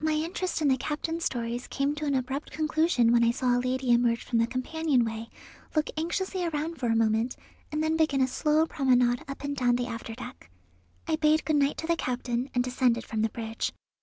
My 0.00 0.12
interest 0.12 0.60
in 0.60 0.68
the 0.68 0.76
captain's 0.76 1.24
stories 1.24 1.66
came 1.66 1.94
to 1.94 2.04
an 2.04 2.14
abrupt 2.14 2.50
conclusion 2.50 3.10
when 3.10 3.24
I 3.24 3.30
saw 3.30 3.56
a 3.56 3.58
lady 3.66 3.90
emerge 3.90 4.22
from 4.22 4.38
the 4.38 4.46
companion 4.46 5.02
way, 5.02 5.30
look 5.74 5.88
anxiously 5.96 6.44
around 6.44 6.76
for 6.76 6.88
a 6.88 6.94
moment, 6.94 7.36
and 7.72 7.82
then 7.82 7.96
begin 7.96 8.20
a 8.20 8.28
slow 8.28 8.66
promenade 8.66 9.24
up 9.26 9.44
and 9.44 9.56
down 9.56 9.76
the 9.76 9.86
after 9.86 10.14
deck. 10.14 10.50
I 11.08 11.16
bade 11.16 11.46
good 11.46 11.56
night 11.56 11.78
to 11.78 11.86
the 11.86 11.96
captain, 11.96 12.50
and 12.54 12.62
descended 12.62 13.04
from 13.06 13.22
the 13.22 13.30
bridge. 13.30 13.72